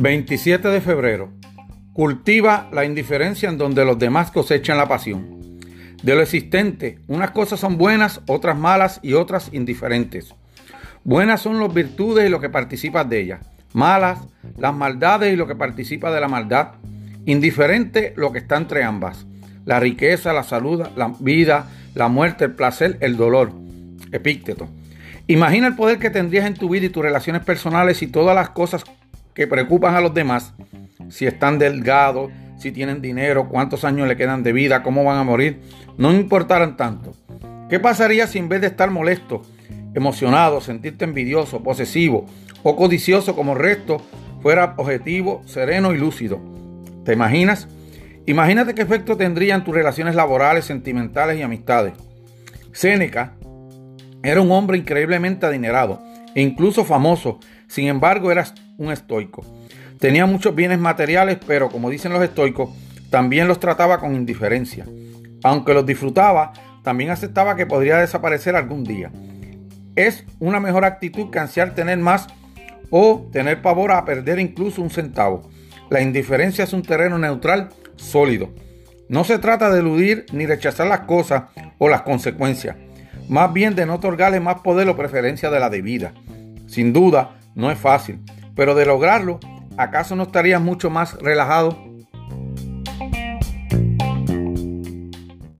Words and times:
27 0.00 0.68
de 0.68 0.80
febrero. 0.80 1.30
Cultiva 1.92 2.70
la 2.72 2.86
indiferencia 2.86 3.50
en 3.50 3.58
donde 3.58 3.84
los 3.84 3.98
demás 3.98 4.30
cosechan 4.30 4.78
la 4.78 4.88
pasión. 4.88 5.58
De 6.02 6.14
lo 6.14 6.22
existente, 6.22 7.00
unas 7.06 7.32
cosas 7.32 7.60
son 7.60 7.76
buenas, 7.76 8.22
otras 8.26 8.56
malas 8.56 9.00
y 9.02 9.12
otras 9.12 9.50
indiferentes. 9.52 10.34
Buenas 11.04 11.42
son 11.42 11.60
las 11.60 11.74
virtudes 11.74 12.26
y 12.26 12.30
lo 12.30 12.40
que 12.40 12.48
participa 12.48 13.04
de 13.04 13.20
ellas. 13.20 13.40
Malas, 13.74 14.20
las 14.56 14.74
maldades 14.74 15.34
y 15.34 15.36
lo 15.36 15.46
que 15.46 15.54
participa 15.54 16.10
de 16.10 16.20
la 16.22 16.28
maldad. 16.28 16.68
Indiferente 17.26 18.14
lo 18.16 18.32
que 18.32 18.38
está 18.38 18.56
entre 18.56 18.82
ambas. 18.82 19.26
La 19.66 19.80
riqueza, 19.80 20.32
la 20.32 20.44
salud, 20.44 20.82
la 20.96 21.12
vida, 21.20 21.66
la 21.94 22.08
muerte, 22.08 22.46
el 22.46 22.52
placer, 22.52 22.96
el 23.00 23.18
dolor. 23.18 23.52
Epícteto. 24.12 24.66
Imagina 25.26 25.66
el 25.66 25.76
poder 25.76 25.98
que 25.98 26.08
tendrías 26.08 26.46
en 26.46 26.54
tu 26.54 26.70
vida 26.70 26.86
y 26.86 26.88
tus 26.88 27.02
relaciones 27.02 27.44
personales 27.44 28.00
y 28.00 28.06
todas 28.06 28.34
las 28.34 28.48
cosas 28.48 28.84
que 29.34 29.46
preocupan 29.46 29.94
a 29.94 30.00
los 30.00 30.14
demás. 30.14 30.54
Si 31.08 31.26
están 31.26 31.58
delgados, 31.58 32.30
si 32.58 32.72
tienen 32.72 33.00
dinero, 33.00 33.48
cuántos 33.48 33.84
años 33.84 34.06
le 34.06 34.16
quedan 34.16 34.42
de 34.42 34.52
vida, 34.52 34.82
cómo 34.82 35.02
van 35.04 35.18
a 35.18 35.24
morir, 35.24 35.60
no 35.96 36.12
importaran 36.12 36.76
tanto. 36.76 37.14
¿Qué 37.68 37.80
pasaría 37.80 38.26
si 38.26 38.38
en 38.38 38.48
vez 38.48 38.60
de 38.60 38.66
estar 38.66 38.90
molesto, 38.90 39.42
emocionado, 39.94 40.60
sentirte 40.60 41.04
envidioso, 41.04 41.62
posesivo 41.62 42.26
o 42.62 42.76
codicioso 42.76 43.34
como 43.34 43.54
resto, 43.54 44.02
fuera 44.42 44.74
objetivo, 44.76 45.42
sereno 45.46 45.94
y 45.94 45.98
lúcido? 45.98 46.40
¿Te 47.04 47.12
imaginas? 47.12 47.68
Imagínate 48.26 48.74
qué 48.74 48.82
efecto 48.82 49.16
tendría 49.16 49.54
en 49.54 49.64
tus 49.64 49.74
relaciones 49.74 50.14
laborales, 50.14 50.64
sentimentales 50.64 51.38
y 51.38 51.42
amistades. 51.42 51.94
Séneca 52.72 53.34
era 54.22 54.40
un 54.42 54.50
hombre 54.52 54.76
increíblemente 54.76 55.46
adinerado 55.46 56.00
e 56.34 56.42
incluso 56.42 56.84
famoso, 56.84 57.38
sin 57.66 57.88
embargo 57.88 58.30
era 58.30 58.44
un 58.78 58.92
estoico. 58.92 59.44
Tenía 59.98 60.26
muchos 60.26 60.54
bienes 60.54 60.78
materiales, 60.78 61.38
pero 61.46 61.68
como 61.68 61.90
dicen 61.90 62.12
los 62.12 62.22
estoicos, 62.22 62.70
también 63.10 63.48
los 63.48 63.60
trataba 63.60 63.98
con 63.98 64.14
indiferencia. 64.14 64.86
Aunque 65.42 65.74
los 65.74 65.84
disfrutaba, 65.84 66.52
también 66.82 67.10
aceptaba 67.10 67.56
que 67.56 67.66
podría 67.66 67.98
desaparecer 67.98 68.56
algún 68.56 68.84
día. 68.84 69.10
Es 69.96 70.24
una 70.38 70.60
mejor 70.60 70.84
actitud 70.84 71.30
que 71.30 71.38
ansiar 71.38 71.74
tener 71.74 71.98
más 71.98 72.28
o 72.90 73.28
tener 73.32 73.60
pavor 73.60 73.92
a 73.92 74.04
perder 74.04 74.38
incluso 74.38 74.80
un 74.80 74.90
centavo. 74.90 75.50
La 75.90 76.00
indiferencia 76.00 76.64
es 76.64 76.72
un 76.72 76.82
terreno 76.82 77.18
neutral 77.18 77.68
sólido. 77.96 78.50
No 79.08 79.24
se 79.24 79.38
trata 79.38 79.70
de 79.70 79.80
eludir 79.80 80.26
ni 80.32 80.46
rechazar 80.46 80.86
las 80.86 81.00
cosas 81.00 81.44
o 81.78 81.88
las 81.88 82.02
consecuencias 82.02 82.76
más 83.28 83.52
bien 83.52 83.74
de 83.74 83.86
no 83.86 83.94
otorgarle 83.94 84.40
más 84.40 84.60
poder 84.60 84.88
o 84.88 84.96
preferencia 84.96 85.50
de 85.50 85.60
la 85.60 85.70
debida. 85.70 86.12
Sin 86.66 86.92
duda, 86.92 87.36
no 87.54 87.70
es 87.70 87.78
fácil, 87.78 88.20
pero 88.54 88.74
de 88.74 88.86
lograrlo, 88.86 89.40
¿acaso 89.76 90.16
no 90.16 90.24
estarías 90.24 90.60
mucho 90.60 90.90
más 90.90 91.14
relajado 91.14 91.89